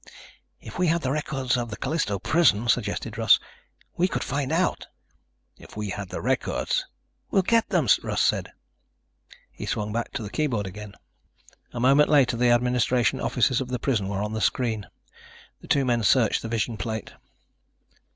"If 0.59 0.79
we 0.79 0.87
had 0.87 1.03
the 1.03 1.11
records 1.11 1.55
of 1.55 1.69
the 1.69 1.77
Callisto 1.77 2.17
prison," 2.17 2.67
suggested 2.67 3.19
Russ, 3.19 3.39
"we 3.97 4.07
could 4.07 4.23
find 4.23 4.51
out." 4.51 4.87
"If 5.57 5.77
we 5.77 5.89
had 5.89 6.09
the 6.09 6.21
records..." 6.21 6.87
"We'll 7.29 7.43
get 7.43 7.69
them!" 7.69 7.87
Russ 8.01 8.19
said. 8.21 8.51
He 9.51 9.67
swung 9.67 9.93
back 9.93 10.11
to 10.13 10.23
the 10.23 10.31
keyboard 10.31 10.65
again. 10.65 10.95
A 11.71 11.79
moment 11.79 12.09
later 12.09 12.35
the 12.35 12.49
administration 12.49 13.21
offices 13.21 13.61
of 13.61 13.67
the 13.67 13.77
prison 13.77 14.07
were 14.07 14.23
on 14.23 14.33
the 14.33 14.41
screen. 14.41 14.87
The 15.61 15.67
two 15.67 15.85
men 15.85 16.01
searched 16.01 16.41
the 16.41 16.47
vision 16.47 16.77
plate. 16.77 17.13